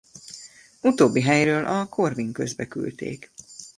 Utóbbi 0.81 1.21
helyről 1.21 1.65
a 1.65 1.85
Corvin 1.85 2.31
közbe 2.31 2.67
küldték. 2.67 3.31